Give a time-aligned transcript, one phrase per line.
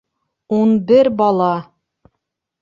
[0.59, 1.51] Ун бер бала!